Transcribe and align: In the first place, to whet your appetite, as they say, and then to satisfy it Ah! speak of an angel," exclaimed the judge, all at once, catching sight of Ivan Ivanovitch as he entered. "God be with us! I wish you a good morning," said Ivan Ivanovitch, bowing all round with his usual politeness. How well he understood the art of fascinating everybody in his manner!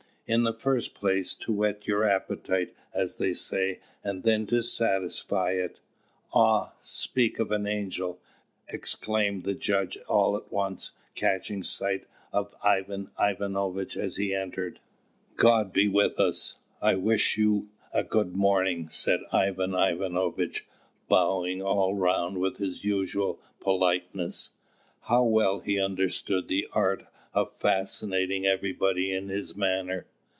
In 0.27 0.43
the 0.45 0.53
first 0.53 0.93
place, 0.93 1.35
to 1.35 1.51
whet 1.51 1.89
your 1.89 2.09
appetite, 2.09 2.73
as 2.93 3.17
they 3.17 3.33
say, 3.33 3.81
and 4.01 4.23
then 4.23 4.47
to 4.47 4.63
satisfy 4.63 5.51
it 5.51 5.81
Ah! 6.33 6.71
speak 6.79 7.37
of 7.37 7.51
an 7.51 7.67
angel," 7.67 8.21
exclaimed 8.69 9.43
the 9.43 9.55
judge, 9.55 9.97
all 10.07 10.37
at 10.37 10.49
once, 10.49 10.93
catching 11.15 11.63
sight 11.63 12.05
of 12.31 12.55
Ivan 12.63 13.09
Ivanovitch 13.21 13.97
as 13.97 14.15
he 14.15 14.33
entered. 14.33 14.79
"God 15.35 15.73
be 15.73 15.89
with 15.89 16.17
us! 16.17 16.59
I 16.81 16.95
wish 16.95 17.37
you 17.37 17.67
a 17.93 18.01
good 18.05 18.33
morning," 18.33 18.87
said 18.87 19.19
Ivan 19.33 19.73
Ivanovitch, 19.75 20.65
bowing 21.09 21.61
all 21.61 21.93
round 21.93 22.37
with 22.37 22.55
his 22.55 22.85
usual 22.85 23.41
politeness. 23.59 24.51
How 25.01 25.25
well 25.25 25.59
he 25.59 25.77
understood 25.77 26.47
the 26.47 26.69
art 26.71 27.05
of 27.33 27.53
fascinating 27.53 28.45
everybody 28.45 29.11
in 29.11 29.27
his 29.27 29.57
manner! 29.57 30.07